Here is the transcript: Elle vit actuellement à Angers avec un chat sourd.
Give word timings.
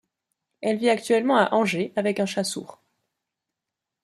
Elle 0.61 0.77
vit 0.79 0.89
actuellement 0.89 1.37
à 1.37 1.53
Angers 1.53 1.93
avec 1.95 2.19
un 2.19 2.25
chat 2.25 2.43
sourd. 2.43 2.81